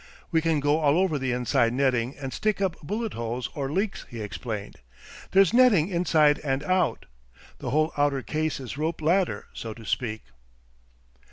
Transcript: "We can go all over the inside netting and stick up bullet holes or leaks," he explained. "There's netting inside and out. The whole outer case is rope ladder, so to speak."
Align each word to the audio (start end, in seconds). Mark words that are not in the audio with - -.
"We 0.31 0.41
can 0.41 0.59
go 0.59 0.79
all 0.79 0.97
over 0.97 1.19
the 1.19 1.31
inside 1.31 1.73
netting 1.73 2.17
and 2.17 2.33
stick 2.33 2.59
up 2.59 2.75
bullet 2.81 3.13
holes 3.13 3.49
or 3.53 3.71
leaks," 3.71 4.07
he 4.09 4.19
explained. 4.19 4.77
"There's 5.29 5.53
netting 5.53 5.89
inside 5.89 6.39
and 6.39 6.63
out. 6.63 7.05
The 7.59 7.69
whole 7.69 7.93
outer 7.95 8.23
case 8.23 8.59
is 8.59 8.79
rope 8.79 8.99
ladder, 8.99 9.45
so 9.53 9.75
to 9.75 9.85
speak." 9.85 10.23